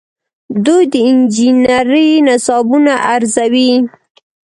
دوی 0.65 0.83
د 0.93 0.95
انجنیری 1.09 2.09
نصابونه 2.27 2.93
ارزوي. 3.13 3.71